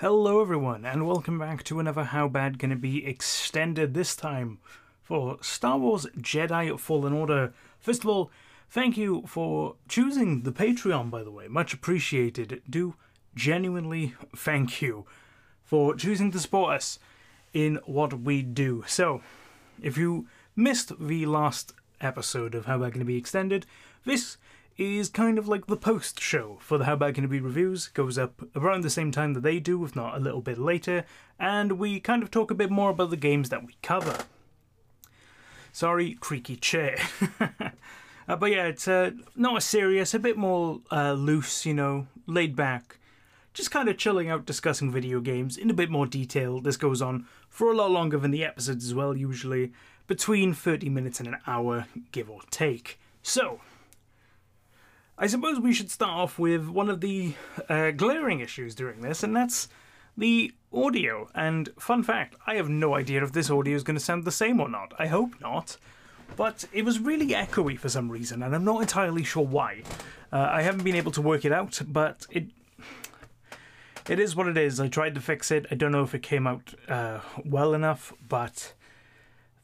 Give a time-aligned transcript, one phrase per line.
[0.00, 4.58] Hello, everyone, and welcome back to another How Bad Can It Be extended this time
[5.02, 7.54] for Star Wars Jedi Fallen Order.
[7.80, 8.30] First of all,
[8.68, 11.48] thank you for choosing the Patreon, by the way.
[11.48, 12.60] Much appreciated.
[12.68, 12.96] Do
[13.34, 15.06] genuinely thank you
[15.64, 16.98] for choosing to support us
[17.54, 18.84] in what we do.
[18.86, 19.22] So,
[19.80, 21.72] if you missed the last
[22.02, 23.64] episode of How Bad Can It Be extended,
[24.04, 24.36] this
[24.78, 27.88] is kind of like the post show for the How Bad Can It Be reviews.
[27.88, 31.04] Goes up around the same time that they do, if not a little bit later,
[31.38, 34.24] and we kind of talk a bit more about the games that we cover.
[35.72, 36.98] Sorry, creaky chair.
[38.28, 42.06] uh, but yeah, it's uh, not as serious, a bit more uh, loose, you know,
[42.26, 42.98] laid back.
[43.54, 46.60] Just kind of chilling out discussing video games in a bit more detail.
[46.60, 49.72] This goes on for a lot longer than the episodes as well, usually
[50.06, 52.98] between 30 minutes and an hour, give or take.
[53.22, 53.60] So,
[55.18, 57.34] I suppose we should start off with one of the
[57.70, 59.66] uh, glaring issues during this, and that's
[60.16, 61.30] the audio.
[61.34, 64.30] And fun fact, I have no idea if this audio is going to sound the
[64.30, 64.92] same or not.
[64.98, 65.78] I hope not.
[66.36, 69.84] But it was really echoey for some reason, and I'm not entirely sure why.
[70.30, 72.46] Uh, I haven't been able to work it out, but it
[74.08, 74.78] it is what it is.
[74.78, 75.66] I tried to fix it.
[75.70, 78.74] I don't know if it came out uh, well enough, but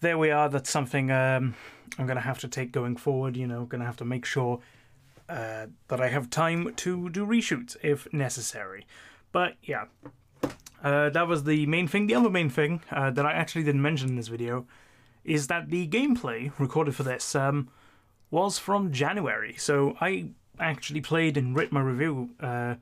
[0.01, 0.49] there we are.
[0.49, 1.55] That's something um,
[1.99, 3.37] I'm going to have to take going forward.
[3.37, 4.61] You know, going to have to make sure
[5.33, 8.87] uh, that I have time to do reshoots if necessary.
[9.33, 9.87] But yeah,
[10.83, 12.07] uh, that was the main thing.
[12.07, 14.67] The other main thing uh, that I actually didn't mention in this video
[15.25, 17.71] is that the gameplay recorded for this um,
[18.31, 19.55] was from January.
[19.57, 22.31] So I actually played and writ my review.
[22.39, 22.75] Uh,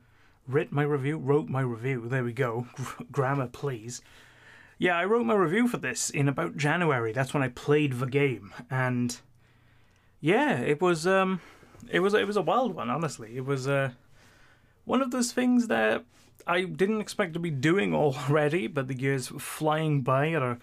[0.45, 1.17] writ my review?
[1.17, 2.09] Wrote my review.
[2.09, 2.67] There we go.
[3.11, 4.01] Grammar, please.
[4.77, 7.13] Yeah, I wrote my review for this in about January.
[7.13, 8.51] That's when I played the game.
[8.69, 9.17] And
[10.19, 11.07] yeah, it was.
[11.07, 11.39] Um,
[11.89, 13.37] it was it was a wild one, honestly.
[13.37, 13.91] It was uh,
[14.85, 16.03] one of those things that
[16.47, 20.57] I didn't expect to be doing already, but the years flying by at a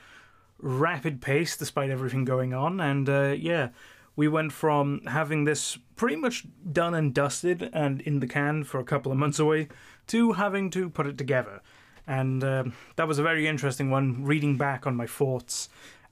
[0.60, 2.80] rapid pace despite everything going on.
[2.80, 3.69] And uh, yeah,
[4.16, 8.81] we went from having this pretty much done and dusted and in the can for
[8.81, 9.69] a couple of months away
[10.09, 11.60] to having to put it together.
[12.06, 12.64] And uh,
[12.97, 15.69] that was a very interesting one, reading back on my thoughts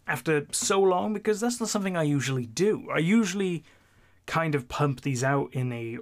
[0.06, 2.88] after so long, because that's not something I usually do.
[2.94, 3.64] I usually
[4.26, 5.98] kind of pump these out in a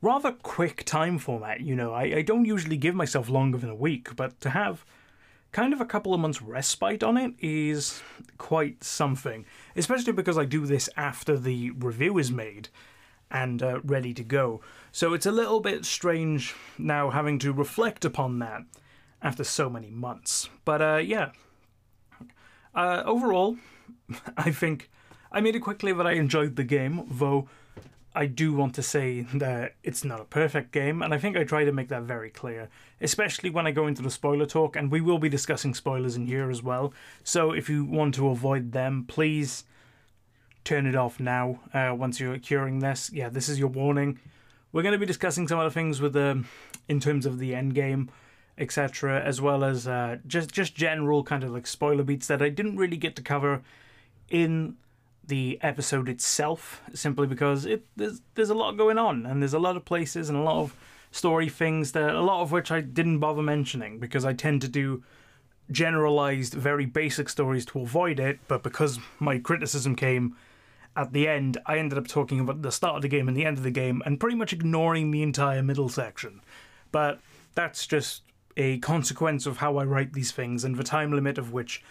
[0.00, 1.60] rather quick time format.
[1.60, 4.84] You know, I, I don't usually give myself longer than a week, but to have
[5.52, 8.02] kind of a couple of months respite on it is
[8.36, 9.44] quite something,
[9.76, 12.68] especially because I do this after the review is made
[13.30, 14.60] and uh, ready to go.
[14.92, 18.62] So it's a little bit strange now having to reflect upon that
[19.22, 20.48] after so many months.
[20.64, 21.32] But uh, yeah,
[22.74, 23.56] uh, overall,
[24.36, 24.90] I think
[25.30, 27.48] I made it quickly that I enjoyed the game, though
[28.14, 31.44] I do want to say that it's not a perfect game, and I think I
[31.44, 32.68] try to make that very clear,
[33.00, 36.26] especially when I go into the spoiler talk, and we will be discussing spoilers in
[36.26, 36.92] here as well.
[37.22, 39.64] So if you want to avoid them, please
[40.64, 43.10] turn it off now uh, once you're curing this.
[43.12, 44.18] Yeah, this is your warning.
[44.72, 46.44] We're going to be discussing some other things with the,
[46.88, 48.10] in terms of the end game,
[48.56, 52.48] etc., as well as uh, just just general kind of like spoiler beats that I
[52.48, 53.62] didn't really get to cover
[54.28, 54.76] in
[55.28, 59.58] the episode itself, simply because it there's there's a lot going on and there's a
[59.58, 60.74] lot of places and a lot of
[61.10, 64.68] story things that a lot of which I didn't bother mentioning because I tend to
[64.68, 65.02] do
[65.70, 68.40] generalized, very basic stories to avoid it.
[68.48, 70.36] But because my criticism came
[70.96, 73.44] at the end, I ended up talking about the start of the game and the
[73.44, 76.40] end of the game and pretty much ignoring the entire middle section.
[76.90, 77.20] But
[77.54, 78.22] that's just
[78.56, 81.82] a consequence of how I write these things and the time limit of which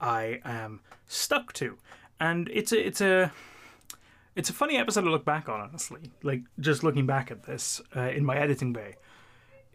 [0.00, 1.78] I am stuck to
[2.20, 3.32] and it's a it's a
[4.36, 6.12] it's a funny episode to look back on, honestly.
[6.22, 8.94] Like just looking back at this uh, in my editing bay,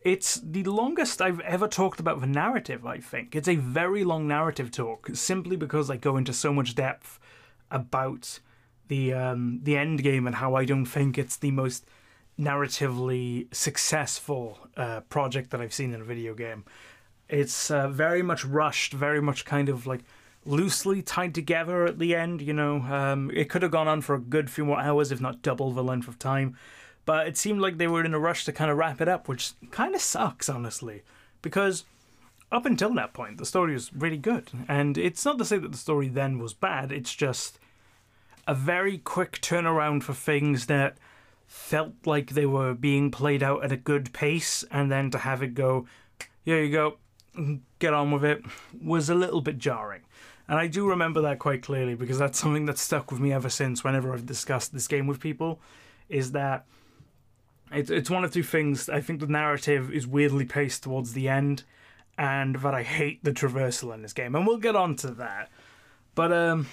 [0.03, 2.85] it's the longest I've ever talked about the narrative.
[2.85, 6.75] I think it's a very long narrative talk, simply because I go into so much
[6.75, 7.19] depth
[7.72, 8.39] about
[8.88, 11.85] the um, the end game and how I don't think it's the most
[12.39, 16.66] narratively successful uh, project that I've seen in a video game.
[17.27, 20.01] It's uh, very much rushed, very much kind of like
[20.45, 22.42] loosely tied together at the end.
[22.42, 25.19] You know, um, it could have gone on for a good few more hours, if
[25.21, 26.56] not double the length of time.
[27.06, 29.27] But it seemed like they were in a rush to kind of wrap it up,
[29.27, 31.03] which kind of sucks, honestly,
[31.42, 31.86] because
[32.51, 34.50] up until that point, the story was really good.
[34.68, 37.59] And it's not to say that the story then was bad, it's just
[38.47, 40.97] a very quick turnaround for things that
[41.47, 45.44] felt like they were being played out at a good pace, and then to have
[45.44, 45.88] it go,
[46.44, 46.97] here you go,
[47.80, 48.42] get on with it,
[48.81, 50.01] was a little bit jarring.
[50.47, 53.50] And I do remember that quite clearly because that's something that's stuck with me ever
[53.50, 55.59] since whenever I've discussed this game with people
[56.07, 56.65] is that
[57.71, 58.89] it's it's one of two things.
[58.89, 61.63] I think the narrative is weirdly paced towards the end
[62.18, 65.50] and that I hate the traversal in this game, and we'll get on to that.
[66.13, 66.68] But um,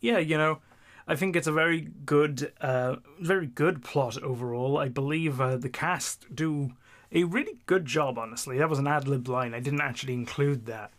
[0.00, 0.60] yeah, you know,
[1.08, 4.78] I think it's a very good, uh, very good plot overall.
[4.78, 6.72] I believe uh, the cast do
[7.12, 8.18] a really good job.
[8.18, 9.54] Honestly, that was an ad lib line.
[9.54, 10.92] I didn't actually include that.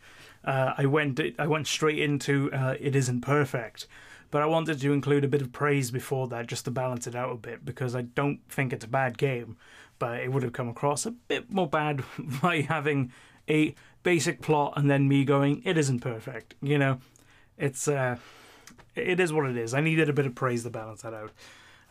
[0.47, 3.85] Uh, I went I went straight into uh, it isn't perfect,
[4.31, 7.15] but I wanted to include a bit of praise before that just to balance it
[7.15, 9.57] out a bit because I don't think it's a bad game,
[9.99, 12.01] but it would have come across a bit more bad
[12.41, 13.11] by having
[13.49, 16.55] a basic plot and then me going it isn't perfect.
[16.61, 16.99] You know,
[17.57, 18.15] it's uh,
[18.95, 19.73] it is what it is.
[19.73, 21.31] I needed a bit of praise to balance that out.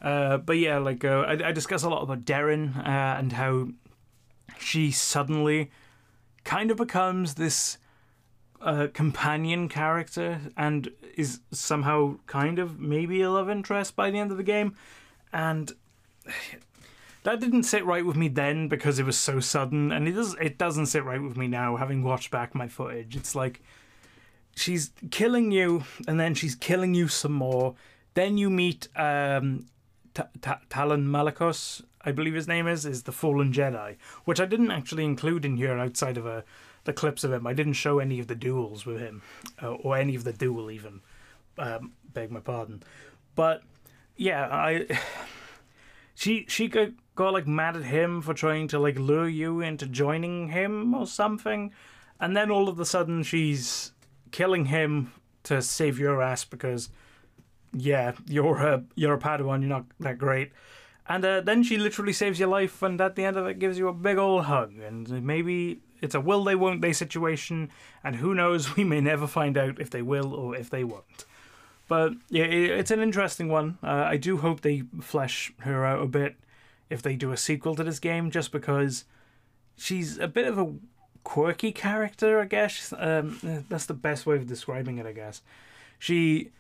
[0.00, 3.69] Uh, but yeah, like uh, I, I discuss a lot about Merrin uh, and how
[4.59, 5.70] she suddenly
[6.44, 7.76] kind of becomes this
[8.66, 14.32] uh, companion character and is somehow kind of maybe a love interest by the end
[14.32, 14.74] of the game.
[15.32, 15.72] And
[17.22, 20.34] that didn't sit right with me then because it was so sudden, and it does
[20.40, 23.14] it doesn't sit right with me now having watched back my footage.
[23.14, 23.62] It's like
[24.56, 27.76] she's killing you, and then she's killing you some more.
[28.14, 29.66] Then you meet um,
[30.14, 35.04] Taron Malicos, I believe his name is, is the Fallen Jedi, which I didn't actually
[35.04, 36.44] include in here outside of a,
[36.87, 37.47] the clips of him.
[37.47, 39.23] I didn't show any of the duels with him,
[39.62, 41.00] uh, or any of the duel even.
[41.59, 42.83] Um, beg my pardon,
[43.35, 43.62] but
[44.17, 44.87] yeah, I.
[46.19, 49.87] She she got, got like mad at him for trying to like lure you into
[49.87, 51.75] joining him or something,
[52.19, 53.93] and then all of a sudden she's
[54.31, 55.12] killing him
[55.43, 56.88] to save your ass because
[57.75, 60.53] yeah, you're a you're a Padawan, you're not that great.
[61.09, 63.79] And uh, then she literally saves your life, and at the end of it, gives
[63.79, 64.77] you a big old hug.
[64.79, 67.70] And maybe it's a will they, won't they situation,
[68.02, 71.25] and who knows, we may never find out if they will or if they won't.
[71.88, 73.78] But yeah, it's an interesting one.
[73.82, 76.37] Uh, I do hope they flesh her out a bit
[76.90, 79.04] if they do a sequel to this game, just because
[79.76, 80.72] she's a bit of a
[81.22, 82.92] quirky character, I guess.
[82.96, 85.42] Um, that's the best way of describing it, I guess.
[85.99, 86.50] She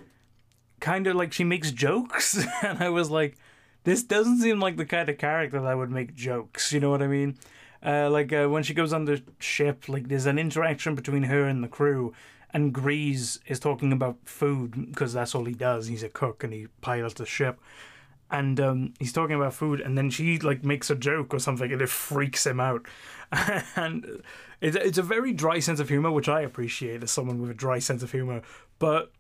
[0.80, 3.36] kind of like she makes jokes, and I was like,
[3.84, 6.72] this doesn't seem like the kind of character that would make jokes.
[6.72, 7.36] You know what I mean?
[7.84, 11.44] Uh, like uh, when she goes on the ship, like there's an interaction between her
[11.44, 12.12] and the crew,
[12.52, 15.86] and Greez is talking about food because that's all he does.
[15.86, 17.60] He's a cook and he pilots the ship,
[18.30, 21.70] and um, he's talking about food, and then she like makes a joke or something,
[21.72, 22.86] and it freaks him out.
[23.76, 24.22] and
[24.60, 27.54] it's it's a very dry sense of humor, which I appreciate as someone with a
[27.54, 28.42] dry sense of humor,
[28.78, 29.12] but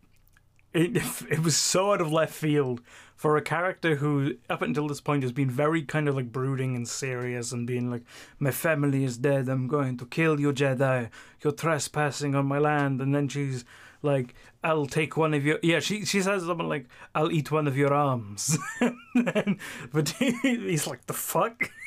[0.76, 0.96] it
[1.30, 2.80] it was so out of left field
[3.16, 6.76] for a character who up until this point has been very kind of like brooding
[6.76, 8.02] and serious and being like
[8.38, 9.48] my family is dead.
[9.48, 11.08] I'm going to kill you jedi.
[11.42, 13.00] You're trespassing on my land.
[13.00, 13.64] And then she's
[14.02, 17.66] like i'll take one of your yeah she she says something like i'll eat one
[17.66, 18.58] of your arms.
[19.92, 20.08] But
[20.42, 21.70] he's like the fuck?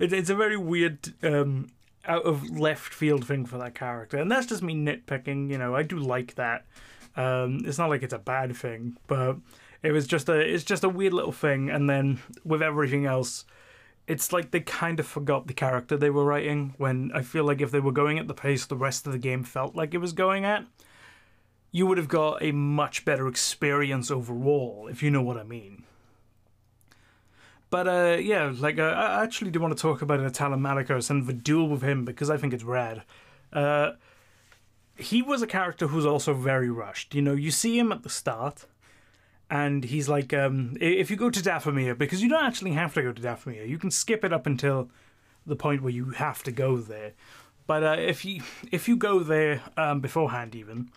[0.00, 1.68] It, it's a very weird um
[2.04, 4.16] out of left field thing for that character.
[4.16, 5.76] And that's just me nitpicking you know.
[5.76, 6.64] I do like that
[7.16, 9.36] um, it's not like it's a bad thing, but
[9.82, 11.70] it was just a it's just a weird little thing.
[11.70, 13.44] And then with everything else,
[14.06, 16.74] it's like they kind of forgot the character they were writing.
[16.78, 19.18] When I feel like if they were going at the pace the rest of the
[19.18, 20.64] game felt like it was going at,
[21.70, 25.84] you would have got a much better experience overall, if you know what I mean.
[27.70, 31.26] But uh, yeah, like uh, I actually do want to talk about Taron Malicos and
[31.26, 33.02] the duel with him because I think it's rad.
[33.50, 33.92] Uh,
[34.96, 37.14] he was a character who's also very rushed.
[37.14, 38.66] You know, you see him at the start,
[39.50, 43.02] and he's like, um, if you go to Dathomir, because you don't actually have to
[43.02, 44.90] go to Dathomir, you can skip it up until
[45.46, 47.12] the point where you have to go there.
[47.66, 50.90] But uh, if you if you go there um, beforehand, even,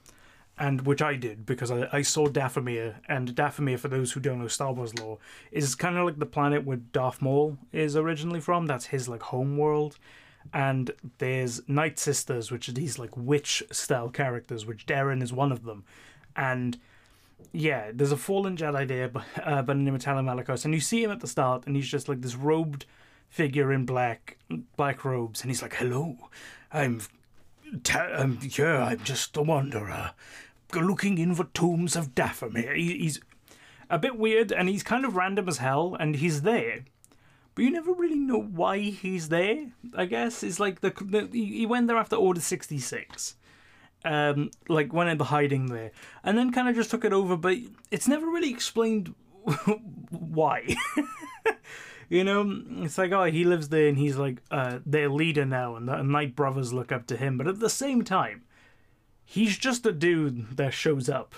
[0.58, 4.40] and which I did because I, I saw Dathomir, and Dathomir, for those who don't
[4.40, 5.20] know Star Wars lore,
[5.52, 8.66] is kind of like the planet where Darth Maul is originally from.
[8.66, 9.98] That's his like home world
[10.54, 15.52] and there's Night Sisters, which are these like witch style characters, which Merrin is one
[15.52, 15.84] of them,
[16.36, 16.78] and
[17.52, 19.12] yeah, there's a fallen Jedi there,
[19.44, 21.76] uh, by the name of Taron Malicos, and you see him at the start, and
[21.76, 22.86] he's just like this robed
[23.30, 24.38] figure in black
[24.78, 26.18] black robes, and he's like, "Hello,
[26.72, 27.02] I'm,
[27.84, 28.76] ta- I'm here.
[28.76, 30.12] I'm just a wanderer,
[30.74, 33.20] looking in the tombs of Dathomir." He, he's
[33.90, 36.86] a bit weird, and he's kind of random as hell, and he's there
[37.56, 39.72] but you never really know why he's there.
[39.96, 43.36] I guess it's like the, the he went there after Order sixty six,
[44.04, 45.92] um, like went into hiding there,
[46.24, 47.38] and then kind of just took it over.
[47.38, 47.58] But
[47.92, 49.16] it's never really explained
[50.10, 50.76] why.
[52.10, 55.78] you know, it's like oh he lives there and he's like uh, their leader now,
[55.78, 57.38] and the Night Brothers look up to him.
[57.38, 58.44] But at the same time,
[59.24, 61.36] he's just a dude that shows up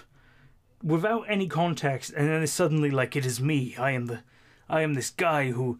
[0.83, 3.75] without any context, and then it's suddenly like it is me.
[3.77, 4.21] I am the
[4.67, 5.77] I am this guy who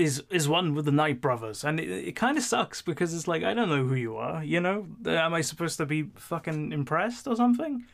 [0.00, 3.28] is is one with the Night brothers, and it, it kind of sucks because it's
[3.28, 4.42] like I don't know who you are.
[4.42, 7.84] You know, am I supposed to be fucking impressed or something?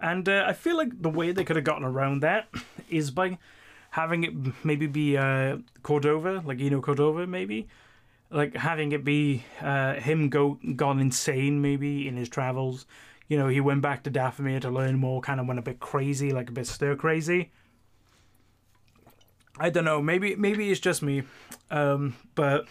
[0.00, 2.48] And uh, I feel like the way they could have gotten around that
[2.90, 3.38] is by
[3.90, 7.68] having it maybe be uh, Cordova, like you know Cordova, maybe
[8.30, 12.86] like having it be uh, him go gone insane maybe in his travels.
[13.28, 15.80] You know, he went back to Dathomir to learn more, kind of went a bit
[15.80, 17.50] crazy, like a bit stir crazy.
[19.58, 20.02] I don't know.
[20.02, 21.22] Maybe maybe it's just me,
[21.70, 22.66] um, but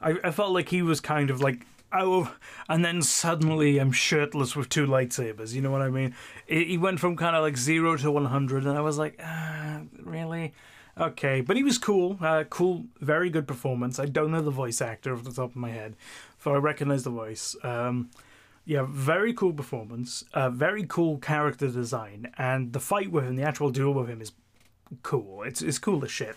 [0.00, 2.34] I I felt like he was kind of like oh,
[2.68, 5.54] and then suddenly I'm shirtless with two lightsabers.
[5.54, 6.14] You know what I mean?
[6.46, 9.82] He went from kind of like zero to one hundred, and I was like, ah,
[10.02, 10.54] really?
[10.98, 12.18] Okay, but he was cool.
[12.20, 13.98] Uh, cool, very good performance.
[14.00, 15.96] I don't know the voice actor off the top of my head,
[16.42, 17.56] so I recognize the voice.
[17.62, 18.10] Um,
[18.64, 20.24] yeah, very cool performance.
[20.34, 24.20] Uh, very cool character design, and the fight with him, the actual duel with him,
[24.20, 24.32] is
[25.02, 25.42] cool.
[25.42, 26.36] It's it's cool as shit.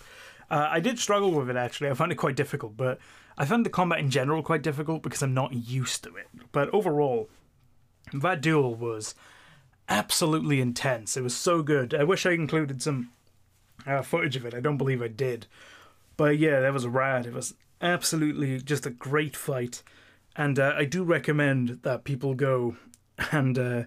[0.50, 1.90] Uh, I did struggle with it actually.
[1.90, 3.00] I found it quite difficult, but
[3.38, 6.28] I found the combat in general quite difficult because I'm not used to it.
[6.52, 7.30] But overall,
[8.14, 9.16] that duel was
[9.88, 11.16] absolutely intense.
[11.16, 11.94] It was so good.
[11.94, 13.12] I wish I included some
[13.86, 14.54] uh, footage of it.
[14.54, 15.48] I don't believe I did.
[16.18, 17.26] But yeah, that was rad.
[17.26, 19.84] It was absolutely just a great fight.
[20.36, 22.78] And uh, I do recommend that people go
[23.32, 23.84] and uh,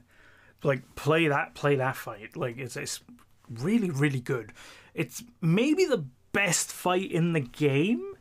[0.62, 2.36] like play that play that fight.
[2.36, 3.00] Like it's it's
[3.48, 4.52] really really good.
[4.94, 8.14] It's maybe the best fight in the game.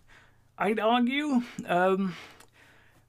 [0.57, 1.41] I'd argue.
[1.65, 2.15] Um,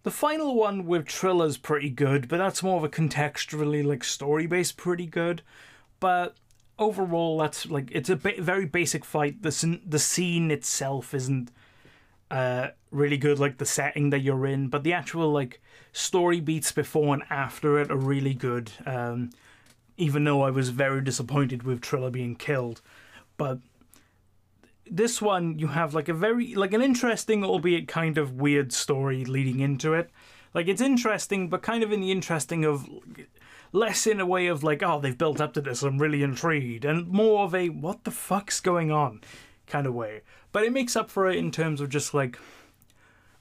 [0.02, 4.46] the final one with Trilla's pretty good, but that's more of a contextually like story
[4.46, 5.42] based pretty good.
[5.98, 6.36] But
[6.78, 9.42] overall, that's like it's a bit, very basic fight.
[9.42, 11.50] The the scene itself isn't
[12.30, 15.60] uh, really good, like the setting that you're in, but the actual like
[15.92, 18.72] story beats before and after it are really good.
[18.84, 19.30] Um,
[19.96, 22.80] even though I was very disappointed with Trilla being killed,
[23.36, 23.58] but
[24.90, 29.24] this one you have like a very like an interesting albeit kind of weird story
[29.24, 30.10] leading into it.
[30.52, 32.88] Like it's interesting but kind of in the interesting of
[33.72, 36.84] less in a way of like oh they've built up to this i'm really intrigued
[36.84, 39.20] and more of a what the fuck's going on
[39.66, 40.22] kind of way.
[40.52, 42.38] But it makes up for it in terms of just like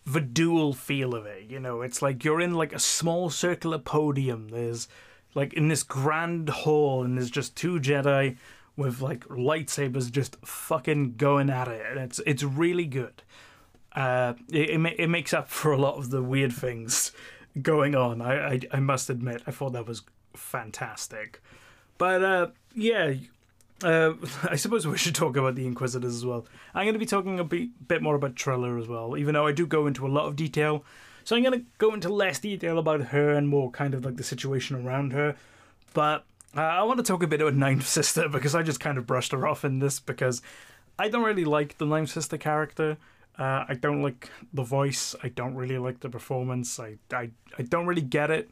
[0.06, 1.82] the duel feel of it you know?
[1.82, 4.50] It's like you're in like a small circular podium.
[4.50, 4.88] There's
[5.36, 8.38] like in this grand hall and there's just two jedi
[8.76, 13.24] with like lightsabers just fucking going at it, and it's it's really good.
[13.96, 17.12] Uh, it, it, it makes up for a lot of the weird things
[17.62, 18.22] going on.
[18.22, 20.02] I, I, I must admit, I thought that was
[20.34, 21.42] fantastic.
[22.00, 23.14] But uh, yeah,
[23.84, 24.14] uh,
[24.50, 26.46] I suppose we should talk about the Inquisitors as well.
[26.74, 29.46] I'm going to be talking a bit, bit more about Trilla as well, even though
[29.46, 30.84] I do go into a lot of detail.
[31.24, 34.18] So I'm going to go into less detail about her and more kind of like
[34.18, 35.36] the situation around her.
[35.94, 36.26] But
[36.56, 39.08] uh, I want to talk a bit about Ninth Sister because I just kind of
[39.08, 40.42] brushed her off in this because
[41.00, 42.98] I don't really like the Ninth Sister character.
[43.38, 45.16] Uh, I don't like the voice.
[45.24, 46.80] I don't really like the performance.
[46.80, 48.50] I, I, I don't really get it.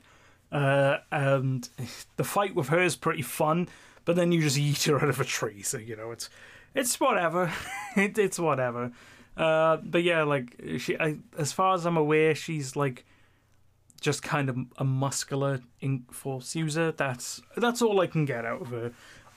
[0.51, 1.69] Uh, and
[2.17, 3.69] the fight with her is pretty fun,
[4.05, 5.61] but then you just eat her out of a tree.
[5.61, 6.29] So you know it's
[6.75, 7.51] it's whatever.
[7.95, 8.91] it, it's whatever.
[9.41, 13.05] Uh, but yeah, like she, I, as far as I'm aware, she's like
[13.99, 15.61] just kind of a muscular
[16.11, 16.91] force user.
[16.91, 18.91] That's that's all I can get out of her.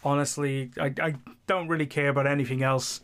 [0.04, 1.14] Honestly, I, I
[1.46, 3.00] don't really care about anything else.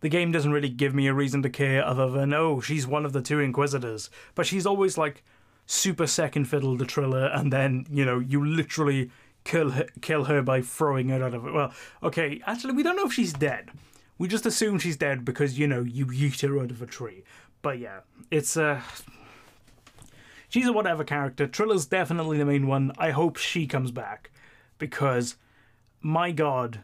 [0.00, 3.04] The game doesn't really give me a reason to care other than oh she's one
[3.04, 5.22] of the two Inquisitors, but she's always like
[5.66, 9.10] super second fiddle to Trilla, and then you know you literally
[9.44, 11.52] kill her, kill her by throwing her out of it.
[11.52, 13.70] Well, okay, actually we don't know if she's dead.
[14.18, 17.24] We just assume she's dead because you know you yeet her out of a tree.
[17.62, 18.82] But yeah, it's uh
[20.48, 21.46] she's a whatever character.
[21.46, 22.92] Trilla's definitely the main one.
[22.98, 24.30] I hope she comes back
[24.78, 25.36] because,
[26.00, 26.80] my god,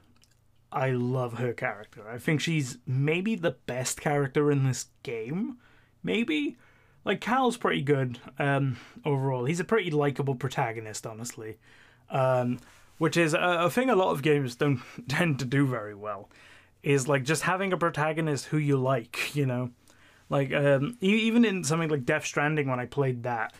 [0.70, 2.08] I love her character.
[2.08, 5.58] I think she's maybe the best character in this game.
[6.02, 6.56] Maybe.
[7.04, 9.44] Like, Cal's pretty good um, overall.
[9.44, 11.58] He's a pretty likable protagonist, honestly.
[12.10, 12.58] Um,
[12.98, 16.28] which is a, a thing a lot of games don't tend to do very well.
[16.84, 19.70] Is like just having a protagonist who you like, you know?
[20.28, 23.54] Like um, even in something like Death Stranding, when I played that,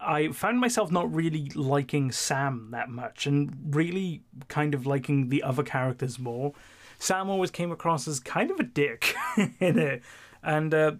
[0.00, 5.42] I found myself not really liking Sam that much, and really kind of liking the
[5.42, 6.52] other characters more.
[6.98, 9.14] Sam always came across as kind of a dick
[9.58, 10.02] in it,
[10.42, 10.92] and uh,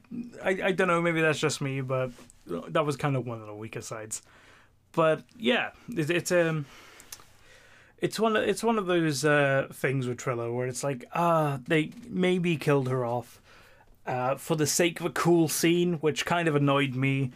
[0.44, 2.10] I I don't know, maybe that's just me, but
[2.46, 4.22] that was kind of one of the weaker sides.
[4.92, 6.66] But yeah, it, it's um
[8.02, 11.60] it's one of, it's one of those uh, things with Trilla where it's like ah
[11.66, 13.40] they maybe killed her off
[14.06, 17.30] uh, for the sake of a cool scene, which kind of annoyed me.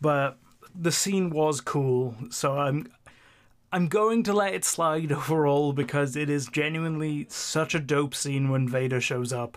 [0.00, 0.36] But
[0.74, 2.90] the scene was cool, so I'm
[3.72, 8.50] I'm going to let it slide overall because it is genuinely such a dope scene
[8.50, 9.56] when Vader shows up.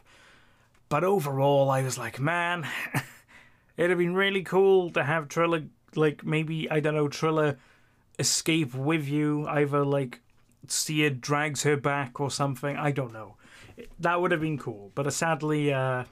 [0.88, 2.68] but overall, I was like, man,
[3.78, 7.58] it'd have been really cool to have Trilla, like maybe I don't know, Trilla
[8.20, 10.20] escape with you, either like
[10.68, 12.76] Cere drags her back or something.
[12.78, 13.36] I don't know.
[14.00, 16.04] That would have been cool, but uh, sadly, uh,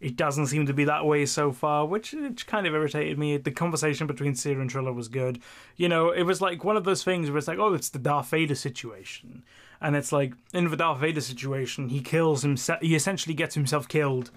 [0.00, 3.36] it doesn't seem to be that way so far, which, which kind of irritated me.
[3.36, 5.40] The conversation between Cere and Trilla was good.
[5.76, 7.98] You know, it was like one of those things where it's like, oh, it's the
[7.98, 9.44] Darth Vader situation.
[9.80, 13.88] And it's like, in the Darth Vader situation, he kills himself, he essentially gets himself
[13.88, 14.30] killed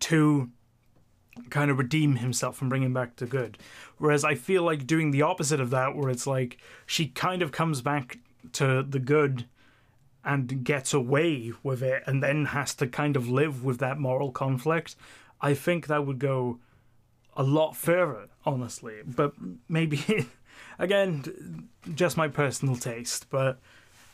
[0.00, 0.50] to
[1.50, 3.58] kind of redeem himself and bring him back to good.
[3.98, 7.52] Whereas I feel like doing the opposite of that, where it's like she kind of
[7.52, 8.18] comes back
[8.56, 9.46] to the good
[10.24, 14.32] and gets away with it and then has to kind of live with that moral
[14.32, 14.96] conflict,
[15.40, 16.58] I think that would go
[17.36, 18.96] a lot further, honestly.
[19.06, 19.34] But
[19.68, 20.28] maybe,
[20.78, 23.30] again, just my personal taste.
[23.30, 23.60] But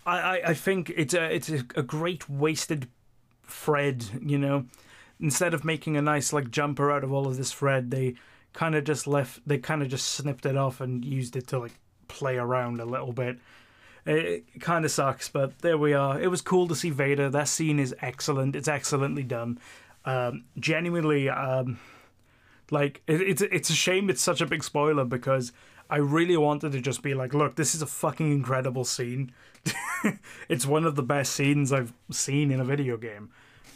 [0.05, 2.89] I, I, I think it's a, it's a, a great wasted
[3.45, 4.67] thread, you know?
[5.19, 8.17] Instead of making a nice, like, jumper out of all of this thread, they
[8.53, 11.61] kind of just left, they kind of just snipped it off and used it to,
[11.61, 11.75] like,
[12.09, 13.39] play around a little bit
[14.07, 16.21] it kind of sucks, but there we are.
[16.21, 17.31] It was cool to see Vader.
[17.31, 18.57] That scene is excellent.
[18.57, 19.59] It's excellently done.
[20.05, 21.79] Um, genuinely, um,
[22.71, 25.53] like it, it's it's a shame it's such a big spoiler because
[25.89, 29.33] I really wanted to just be like, look, this is a fucking incredible scene.
[30.49, 33.31] it's one of the best scenes I've seen in a video game.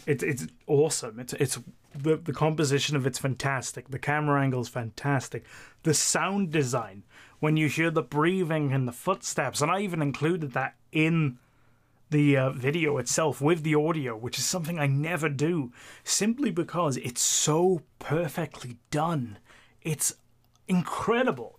[0.07, 1.19] It's it's awesome.
[1.19, 1.59] It's it's
[1.95, 3.91] the the composition of it's fantastic.
[3.91, 5.45] The camera angle is fantastic.
[5.83, 7.03] The sound design
[7.41, 11.39] when you hear the breathing and the footsteps, and I even included that in
[12.11, 15.73] the uh, video itself with the audio, which is something I never do,
[16.05, 19.39] simply because it's so perfectly done.
[19.83, 20.15] It's
[20.69, 21.59] incredible.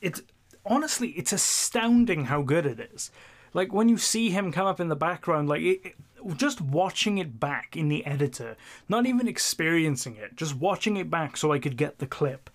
[0.00, 0.22] It's
[0.64, 3.10] honestly, it's astounding how good it is.
[3.54, 5.94] Like when you see him come up in the background, like it, it,
[6.36, 8.56] just watching it back in the editor,
[8.88, 12.50] not even experiencing it, just watching it back so I could get the clip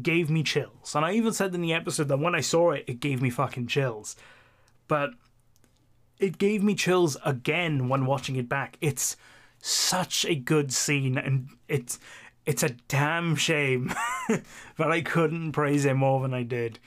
[0.00, 0.94] gave me chills.
[0.94, 3.30] And I even said in the episode that when I saw it, it gave me
[3.30, 4.16] fucking chills.
[4.88, 5.10] But
[6.18, 8.76] it gave me chills again when watching it back.
[8.80, 9.16] It's
[9.58, 11.98] such a good scene, and it's
[12.46, 13.92] it's a damn shame
[14.28, 16.78] that I couldn't praise it more than I did.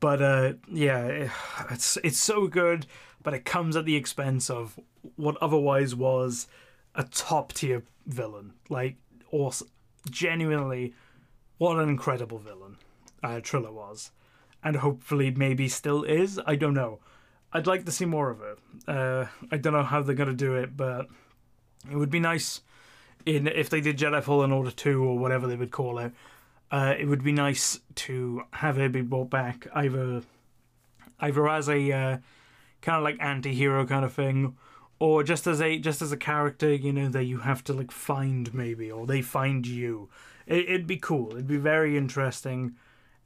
[0.00, 1.30] But uh, yeah,
[1.70, 2.86] it's it's so good,
[3.22, 4.78] but it comes at the expense of
[5.16, 6.46] what otherwise was
[6.94, 8.52] a top tier villain.
[8.68, 8.96] Like,
[9.30, 9.68] awesome,
[10.10, 10.94] genuinely
[11.58, 12.76] what an incredible villain
[13.22, 14.10] uh, Trilla was.
[14.62, 16.38] And hopefully, maybe still is.
[16.46, 17.00] I don't know.
[17.52, 18.58] I'd like to see more of it.
[18.86, 21.08] Uh, I don't know how they're going to do it, but
[21.90, 22.60] it would be nice
[23.26, 26.12] in if they did Jedi Fallen Order 2 or whatever they would call it.
[26.70, 30.22] Uh, it would be nice to have her be brought back either
[31.20, 32.18] either as a uh,
[32.82, 34.56] kind of like anti-hero kind of thing
[34.98, 37.90] or just as a just as a character you know that you have to like
[37.90, 40.08] find maybe or they find you
[40.50, 41.30] it, would be cool.
[41.30, 42.74] It'd be very interesting,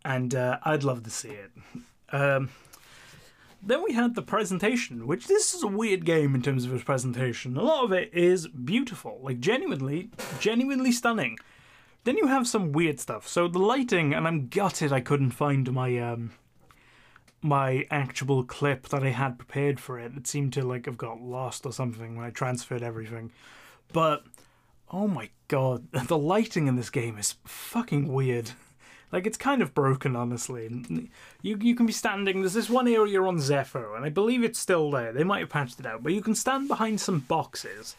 [0.05, 1.51] and uh, I'd love to see it.
[2.13, 2.51] Um,
[3.63, 6.85] then we had the presentation, which this is a weird game in terms of its
[6.85, 7.57] presentation.
[7.57, 11.39] A lot of it is beautiful, like genuinely, genuinely stunning.
[12.05, 13.27] Then you have some weird stuff.
[13.27, 16.33] So the lighting, and I'm gutted I couldn't find my um
[17.45, 20.13] my actual clip that I had prepared for it.
[20.17, 23.33] It seemed to like have got lost or something when I transferred everything.
[23.93, 24.25] But
[24.91, 28.51] oh my god, the lighting in this game is fucking weird.
[29.13, 30.69] Like it's kind of broken, honestly.
[31.41, 32.41] You you can be standing.
[32.41, 35.13] There's this one area on Zeffo, and I believe it's still there.
[35.13, 37.95] They might have patched it out, but you can stand behind some boxes,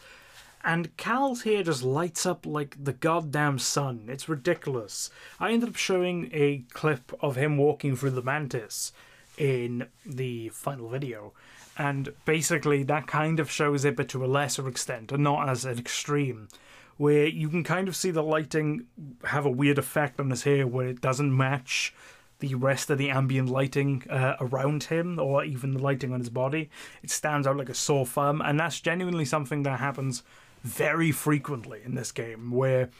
[0.62, 4.08] and Cal's here just lights up like the goddamn sun.
[4.08, 5.08] It's ridiculous.
[5.40, 8.92] I ended up showing a clip of him walking through the mantis
[9.36, 11.32] in the final video,
[11.76, 15.64] and basically that kind of shows it, but to a lesser extent, and not as
[15.64, 16.48] an extreme
[16.96, 18.86] where you can kind of see the lighting
[19.24, 21.94] have a weird effect on his hair where it doesn't match
[22.38, 26.28] the rest of the ambient lighting uh, around him or even the lighting on his
[26.28, 26.68] body.
[27.02, 30.22] It stands out like a sore thumb, and that's genuinely something that happens
[30.62, 32.90] very frequently in this game where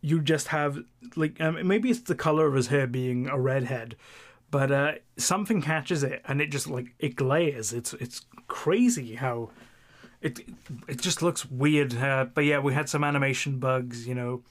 [0.00, 0.78] you just have
[1.16, 3.96] like um, maybe it's the color of his hair being a redhead
[4.50, 9.50] but uh, something catches it and it just like it glares it's it's crazy how
[10.20, 10.40] it
[10.88, 11.96] it just looks weird.
[11.96, 14.06] Uh, but yeah, we had some animation bugs.
[14.06, 14.42] You know,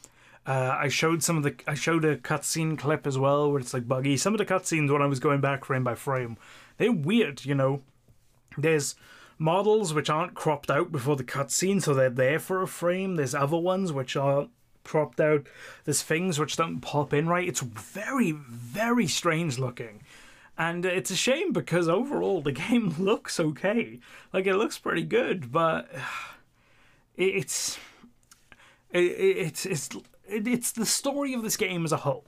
[0.46, 3.74] uh, I showed some of the I showed a cutscene clip as well where it's
[3.74, 4.18] like buggy.
[4.18, 6.38] Some of the cutscenes when I was going back frame by frame,
[6.78, 7.46] they're weird.
[7.46, 7.82] You know,
[8.58, 8.96] there's
[9.38, 13.16] models which aren't cropped out before the cutscene, so they're there for a frame.
[13.16, 14.48] There's other ones which are
[14.88, 15.45] cropped out.
[15.84, 17.47] There's things which don't pop in right.
[17.47, 20.02] It's very very strange looking.
[20.58, 24.00] And it's a shame because overall the game looks okay.
[24.34, 25.89] Like it looks pretty good, but
[27.15, 27.78] it's
[28.91, 29.89] It, it, it's it's
[30.28, 32.26] it's the story of this game as a whole.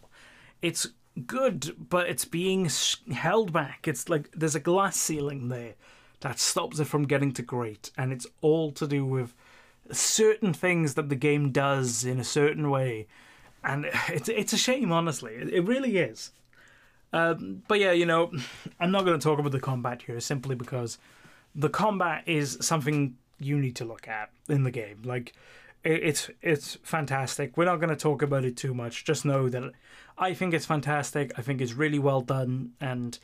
[0.62, 0.88] It's
[1.26, 2.70] good, but it's being
[3.12, 3.88] held back.
[3.88, 5.76] It's like there's a glass ceiling there
[6.22, 9.34] that stops it from getting to great, and it's all to do with
[9.92, 13.08] certain things that the game does in a certain way,
[13.64, 15.34] and it's it's a shame, honestly.
[15.36, 16.32] It, really is.
[17.12, 18.32] Um, but yeah, you know,
[18.80, 20.98] I'm not going to talk about the combat here simply because
[21.56, 25.02] the combat is something you need to look at in the game.
[25.04, 25.34] Like,
[25.84, 27.58] it, it's it's fantastic.
[27.58, 29.06] We're not going to talk about it too much.
[29.06, 29.72] Just know that
[30.18, 31.32] I think it's fantastic.
[31.38, 33.18] I think it's really well done, and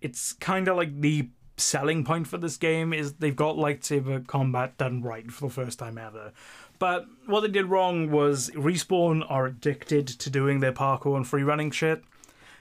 [0.00, 4.76] it's kind of like the selling point for this game is they've got lightsaber combat
[4.76, 6.32] done right for the first time ever.
[6.78, 11.42] But what they did wrong was respawn are addicted to doing their parkour and free
[11.42, 12.04] running shit.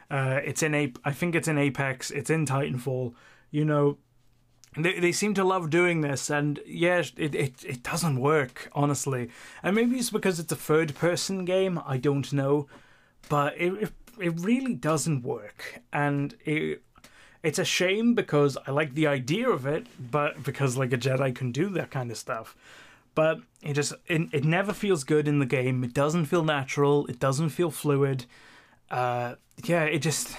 [0.09, 2.11] Uh, it's in a, I think it's in Apex.
[2.11, 3.13] It's in Titanfall.
[3.51, 3.97] You know,
[4.77, 9.29] they they seem to love doing this, and yeah, it it it doesn't work honestly.
[9.63, 11.79] And maybe it's because it's a third person game.
[11.85, 12.67] I don't know,
[13.29, 16.83] but it it, it really doesn't work, and it.
[17.45, 21.33] It's a shame because I like the idea of it, but because like a Jedi
[21.33, 22.55] can do that kind of stuff
[23.15, 25.83] but it just it, it never feels good in the game.
[25.83, 27.07] It doesn't feel natural.
[27.07, 28.25] It doesn't feel fluid.
[28.91, 30.35] Uh, yeah, it just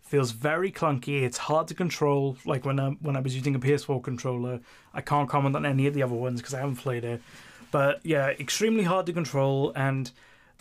[0.00, 1.22] feels very clunky.
[1.22, 2.38] It's hard to control.
[2.44, 4.60] Like when I when I was using a PS4 controller,
[4.94, 7.22] I can't comment on any of the other ones because I haven't played it.
[7.70, 10.10] But yeah, extremely hard to control, and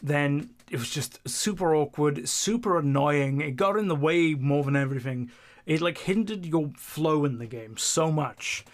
[0.04, 3.40] then it was just super awkward, super annoying.
[3.40, 5.32] It got in the way more than everything.
[5.68, 8.66] It like hindered your flow in the game so much,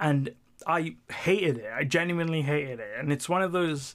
[0.00, 0.34] and
[0.66, 1.70] I hated it.
[1.72, 3.94] I genuinely hated it, and it's one of those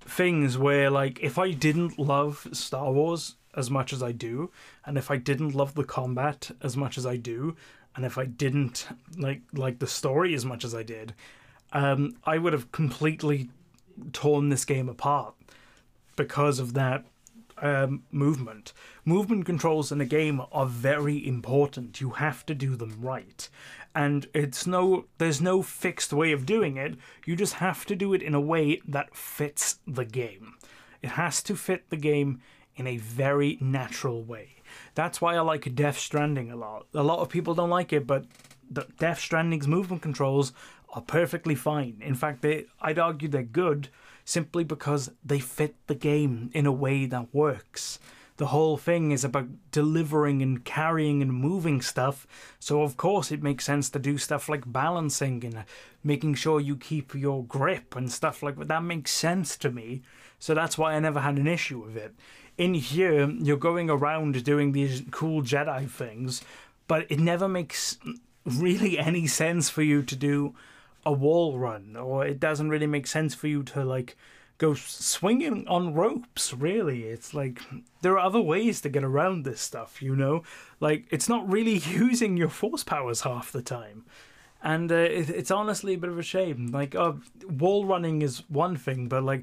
[0.00, 4.52] things where like if I didn't love Star Wars as much as I do,
[4.86, 7.56] and if I didn't love the combat as much as I do,
[7.96, 8.86] and if I didn't
[9.18, 11.14] like like the story as much as I did,
[11.72, 13.50] um, I would have completely
[14.12, 15.34] torn this game apart
[16.14, 17.04] because of that
[17.62, 18.72] um, movement.
[19.04, 22.00] Movement controls in a game are very important.
[22.00, 23.48] You have to do them right,
[23.94, 26.96] and it's no there's no fixed way of doing it.
[27.24, 30.54] You just have to do it in a way that fits the game.
[31.00, 32.40] It has to fit the game
[32.76, 34.56] in a very natural way.
[34.94, 36.86] That's why I like Death Stranding a lot.
[36.94, 38.26] A lot of people don't like it, but
[38.98, 40.52] Death Stranding's movement controls
[40.90, 41.98] are perfectly fine.
[42.00, 43.88] In fact, they I'd argue they're good
[44.24, 47.98] simply because they fit the game in a way that works.
[48.38, 52.26] The whole thing is about delivering and carrying and moving stuff,
[52.58, 55.64] so of course it makes sense to do stuff like balancing and
[56.02, 58.68] making sure you keep your grip and stuff like that.
[58.68, 60.02] That makes sense to me,
[60.38, 62.14] so that's why I never had an issue with it
[62.58, 66.42] in here you're going around doing these cool Jedi things,
[66.86, 67.98] but it never makes
[68.44, 70.54] really any sense for you to do
[71.04, 74.16] a wall run, or it doesn't really make sense for you to like
[74.58, 76.54] go swinging on ropes.
[76.54, 77.60] Really, it's like
[78.02, 80.02] there are other ways to get around this stuff.
[80.02, 80.42] You know,
[80.80, 84.04] like it's not really using your force powers half the time.
[84.64, 86.68] And uh, it, it's honestly a bit of a shame.
[86.68, 87.14] Like, uh,
[87.48, 89.42] wall running is one thing, but like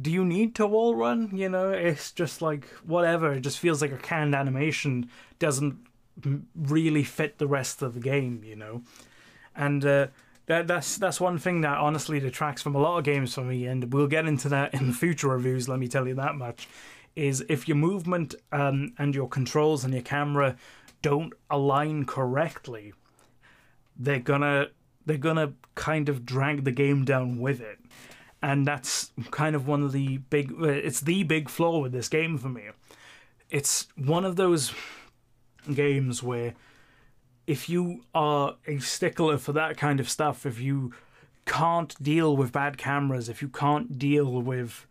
[0.00, 1.36] do you need to wall run?
[1.36, 3.32] You know, it's just like whatever.
[3.32, 5.78] It just feels like a canned animation doesn't
[6.56, 8.42] really fit the rest of the game.
[8.44, 8.82] You know,
[9.54, 10.06] and uh,
[10.52, 13.66] that that's that's one thing that honestly detracts from a lot of games for me.
[13.66, 15.68] And we'll get into that in future reviews.
[15.68, 16.68] Let me tell you that much.
[17.16, 20.56] Is if your movement um, and your controls and your camera
[21.02, 22.92] don't align correctly,
[23.96, 24.68] they're gonna
[25.04, 27.78] they're gonna kind of drag the game down with it
[28.42, 32.36] and that's kind of one of the big it's the big flaw with this game
[32.36, 32.64] for me
[33.50, 34.72] it's one of those
[35.72, 36.54] games where
[37.46, 40.92] if you are a stickler for that kind of stuff if you
[41.44, 44.86] can't deal with bad cameras if you can't deal with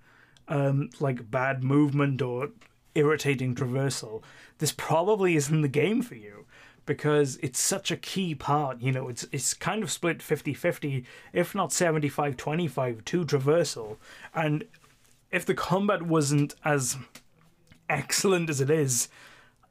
[0.47, 2.49] um, like bad movement or
[2.93, 4.21] irritating traversal
[4.57, 6.45] this probably isn't the game for you
[6.85, 8.81] because it's such a key part.
[8.81, 13.97] You know, it's it's kind of split 50-50, if not 75-25 to traversal.
[14.33, 14.65] And
[15.31, 16.97] if the combat wasn't as
[17.89, 19.09] excellent as it is,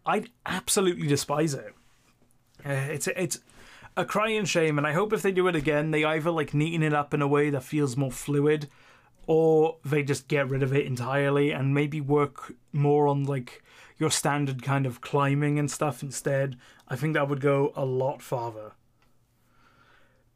[0.07, 1.75] I'd absolutely despise it.
[2.65, 3.41] Uh, it's it's
[3.97, 6.83] a crying shame, and I hope if they do it again, they either like neaten
[6.83, 8.69] it up in a way that feels more fluid,
[9.27, 13.63] or they just get rid of it entirely and maybe work more on like
[13.99, 16.57] your standard kind of climbing and stuff instead,
[16.89, 18.73] I think that would go a lot farther.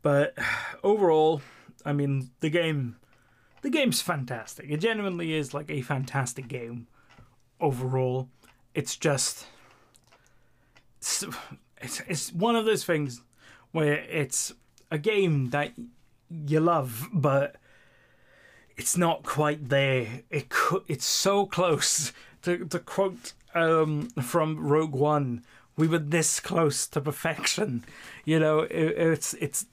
[0.02, 0.36] But
[0.84, 1.40] overall,
[1.84, 2.96] I mean, the game
[3.62, 4.66] the game's fantastic.
[4.68, 6.86] It genuinely is like a fantastic game
[7.58, 8.28] overall.
[8.74, 9.46] It's just
[11.84, 13.20] it's, it's, one of those things
[13.72, 14.52] where it's
[14.90, 15.72] a game that
[16.30, 17.56] you love, but
[18.76, 20.22] it's not quite there.
[20.30, 25.44] It co- it's so close to to quote um, from Rogue One.
[25.76, 27.84] We were this close to perfection.
[28.24, 29.66] You know, it, it's it's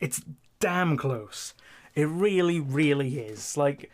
[0.00, 0.22] it's
[0.60, 1.54] damn close.
[1.94, 3.56] It really, really is.
[3.56, 3.90] Like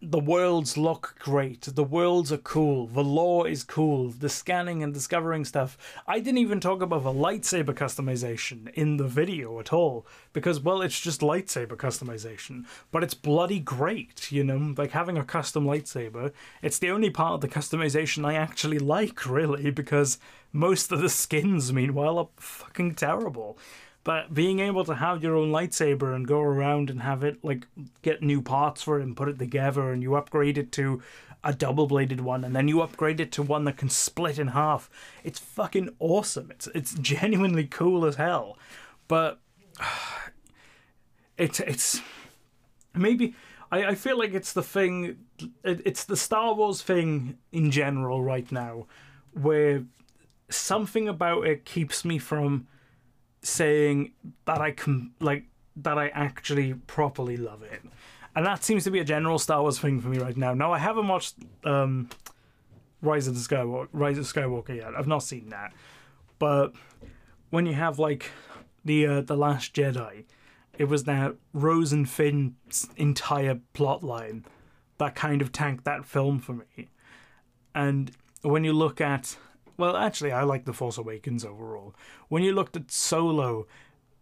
[0.00, 1.62] the worlds look great.
[1.62, 2.86] The worlds are cool.
[2.86, 4.08] The lore is cool.
[4.08, 5.76] The scanning and discovering stuff.
[6.06, 10.80] I didn't even talk about the lightsaber customization in the video at all because, well,
[10.80, 14.32] it's just lightsaber customization, but it's bloody great.
[14.32, 16.32] You know, like having a custom lightsaber.
[16.62, 20.18] It's the only part of the customization I actually like, really, because
[20.50, 23.58] most of the skins, meanwhile, are fucking terrible.
[24.08, 27.66] But being able to have your own lightsaber and go around and have it like
[28.00, 31.02] get new parts for it and put it together and you upgrade it to
[31.44, 34.48] a double bladed one and then you upgrade it to one that can split in
[34.48, 34.88] half.
[35.24, 36.50] It's fucking awesome.
[36.50, 38.56] It's it's genuinely cool as hell.
[39.08, 39.40] But
[41.36, 42.00] it's it's
[42.94, 43.34] maybe
[43.70, 45.18] I, I feel like it's the thing
[45.62, 48.86] it, it's the Star Wars thing in general right now
[49.34, 49.84] where
[50.48, 52.68] something about it keeps me from
[53.42, 54.12] saying
[54.44, 55.44] that I can like
[55.76, 57.82] that I actually properly love it,
[58.34, 60.54] and that seems to be a general Star Wars thing for me right now.
[60.54, 62.08] Now I haven't watched um,
[63.02, 64.94] Rise of the Skywalker, Rise of Skywalker yet.
[64.96, 65.72] I've not seen that,
[66.38, 66.72] but
[67.50, 68.30] when you have like
[68.84, 70.24] the uh, the Last Jedi,
[70.76, 74.44] it was that Rose and Finn's entire plot line
[74.98, 76.88] that kind of tanked that film for me,
[77.74, 78.10] and
[78.42, 79.36] when you look at
[79.78, 81.94] well, actually, I like The Force Awakens overall.
[82.28, 83.66] When you looked at Solo,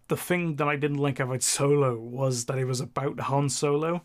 [0.08, 4.02] the thing that I didn't like about Solo was that it was about Han Solo.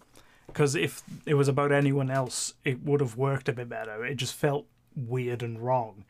[0.48, 4.06] Because if it was about anyone else, it would have worked a bit better.
[4.06, 6.04] It just felt weird and wrong.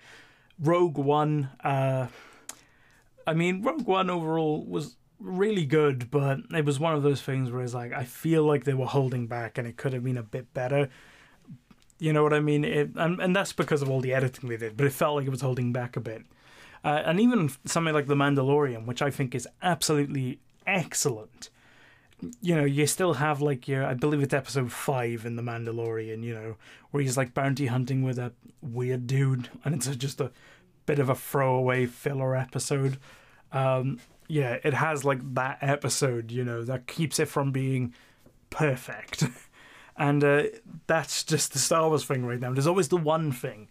[0.59, 2.07] Rogue One, uh,
[3.27, 7.51] I mean, Rogue One overall was really good, but it was one of those things
[7.51, 10.17] where it's like, I feel like they were holding back and it could have been
[10.17, 10.89] a bit better.
[12.01, 12.65] You know what I mean?
[12.65, 15.27] It, and, and that's because of all the editing they did, but it felt like
[15.27, 16.23] it was holding back a bit.
[16.83, 21.51] Uh, and even something like The Mandalorian, which I think is absolutely excellent.
[22.41, 26.23] You know, you still have like your, I believe it's episode five in The Mandalorian,
[26.23, 26.55] you know,
[26.89, 28.33] where he's like bounty hunting with a
[28.63, 30.31] weird dude, and it's just a
[30.87, 32.97] bit of a throwaway filler episode.
[33.51, 37.93] Um, yeah, it has like that episode, you know, that keeps it from being
[38.49, 39.25] perfect.
[40.01, 40.43] And uh,
[40.87, 42.51] that's just the Star Wars thing right now.
[42.51, 43.69] There's always the one thing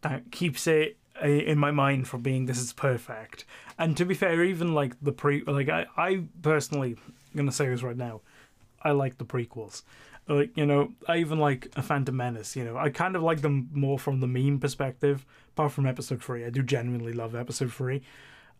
[0.00, 3.44] that keeps it uh, in my mind from being this is perfect.
[3.78, 7.68] And to be fair, even like the pre, like I, I personally I'm gonna say
[7.68, 8.22] this right now,
[8.82, 9.82] I like the prequels.
[10.26, 12.56] Like you know, I even like a Phantom Menace.
[12.56, 15.24] You know, I kind of like them more from the meme perspective.
[15.50, 18.02] Apart from Episode Three, I do genuinely love Episode Three.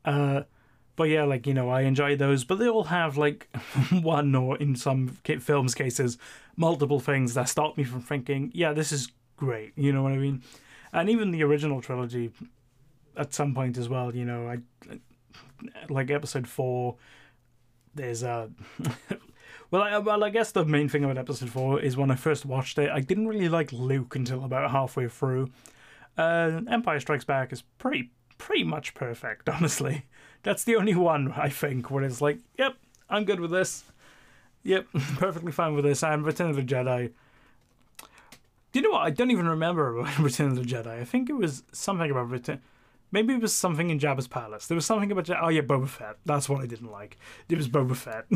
[0.05, 0.43] Uh,
[0.99, 3.49] but yeah, like you know, I enjoy those, but they all have like
[4.03, 6.19] one or in some films cases
[6.57, 9.73] multiple things that stop me from thinking, yeah, this is great.
[9.77, 10.43] You know what I mean?
[10.93, 12.33] And even the original trilogy,
[13.17, 14.99] at some point as well, you know, I
[15.89, 16.97] like episode four.
[17.95, 18.51] There's a
[19.71, 22.45] well, I, well, I guess the main thing about episode four is when I first
[22.45, 25.51] watched it, I didn't really like Luke until about halfway through.
[26.17, 30.05] Uh, Empire Strikes Back is pretty pretty much perfect, honestly.
[30.43, 32.77] That's the only one I think where it's like, yep,
[33.11, 33.85] I'm good with this.
[34.63, 36.03] Yep, perfectly fine with this.
[36.03, 37.11] And Return of the Jedi.
[38.71, 39.03] Do you know what?
[39.03, 41.01] I don't even remember Return of the Jedi.
[41.01, 42.61] I think it was something about Return.
[43.11, 44.67] Maybe it was something in Jabba's palace.
[44.67, 46.17] There was something about oh yeah, Boba Fett.
[46.27, 47.17] That's what I didn't like.
[47.49, 48.27] It was Boba Fett.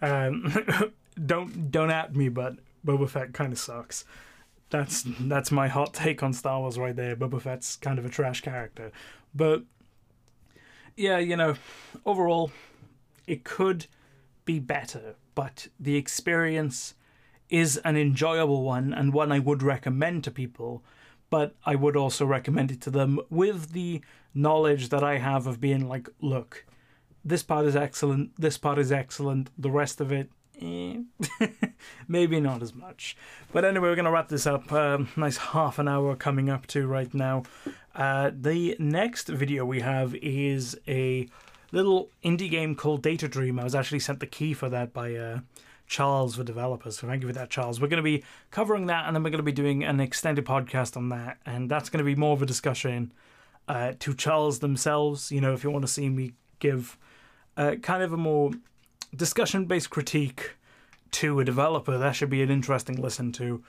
[0.00, 0.92] um,
[1.26, 4.06] don't don't at me, but Boba Fett kind of sucks.
[4.72, 7.14] That's that's my hot take on Star Wars right there.
[7.14, 8.90] Boba Fett's kind of a trash character,
[9.34, 9.62] but
[10.96, 11.56] yeah, you know,
[12.04, 12.50] overall,
[13.26, 13.86] it could
[14.44, 16.94] be better, but the experience
[17.50, 20.82] is an enjoyable one and one I would recommend to people.
[21.28, 24.02] But I would also recommend it to them with the
[24.34, 26.66] knowledge that I have of being like, look,
[27.24, 30.30] this part is excellent, this part is excellent, the rest of it,
[30.62, 31.46] eh,
[32.08, 33.16] maybe not as much.
[33.52, 34.72] But anyway, we're going to wrap this up.
[34.72, 37.42] Um, nice half an hour coming up to right now.
[37.94, 41.28] Uh, the next video we have is a
[41.72, 43.58] little indie game called Data Dream.
[43.58, 45.40] I was actually sent the key for that by uh,
[45.86, 46.90] Charles, the developer.
[46.90, 47.80] So thank you for that, Charles.
[47.80, 50.44] We're going to be covering that, and then we're going to be doing an extended
[50.44, 53.12] podcast on that, and that's going to be more of a discussion
[53.68, 55.30] uh, to Charles themselves.
[55.32, 56.96] You know, if you want to see me give
[57.56, 58.52] uh, kind of a more
[59.14, 60.56] discussion-based critique
[61.12, 63.62] to a developer, that should be an interesting listen to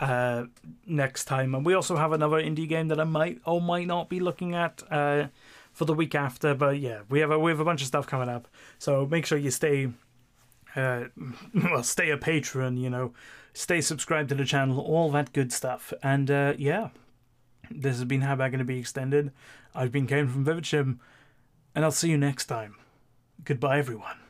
[0.00, 0.44] uh,
[0.86, 1.54] next time.
[1.54, 4.54] And we also have another indie game that I might or might not be looking
[4.54, 5.28] at uh,
[5.72, 6.54] for the week after.
[6.54, 9.26] But yeah, we have a we have a bunch of stuff coming up, so make
[9.26, 9.90] sure you stay
[10.76, 11.04] uh,
[11.54, 13.12] well, stay a patron, you know,
[13.52, 15.92] stay subscribed to the channel, all that good stuff.
[16.02, 16.90] And uh, yeah,
[17.70, 19.32] this has been How Bad Gonna Be Extended.
[19.74, 22.76] I've been Kane from Vivid and I'll see you next time.
[23.44, 24.27] Goodbye, everyone.